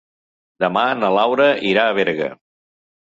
Demà 0.65 0.85
na 1.03 1.11
Laura 1.17 1.47
irà 1.73 1.85
a 1.91 1.95
Berga. 1.99 2.31